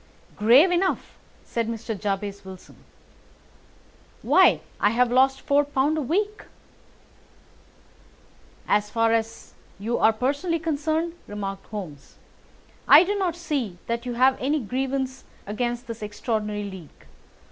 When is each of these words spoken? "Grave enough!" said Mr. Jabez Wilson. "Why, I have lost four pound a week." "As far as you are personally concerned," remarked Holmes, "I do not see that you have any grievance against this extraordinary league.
"Grave 0.35 0.71
enough!" 0.71 1.15
said 1.43 1.67
Mr. 1.67 1.95
Jabez 1.95 2.43
Wilson. 2.43 2.77
"Why, 4.23 4.61
I 4.79 4.89
have 4.89 5.11
lost 5.11 5.41
four 5.41 5.63
pound 5.63 5.95
a 5.95 6.01
week." 6.01 6.45
"As 8.67 8.89
far 8.89 9.13
as 9.13 9.53
you 9.77 9.99
are 9.99 10.11
personally 10.11 10.57
concerned," 10.57 11.13
remarked 11.27 11.67
Holmes, 11.67 12.15
"I 12.87 13.03
do 13.03 13.13
not 13.13 13.35
see 13.35 13.77
that 13.85 14.07
you 14.07 14.15
have 14.15 14.41
any 14.41 14.59
grievance 14.59 15.23
against 15.45 15.85
this 15.85 16.01
extraordinary 16.01 16.63
league. 16.63 17.05